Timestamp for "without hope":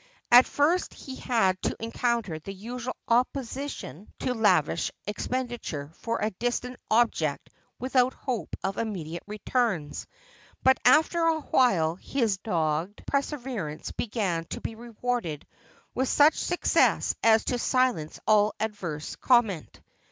7.77-8.55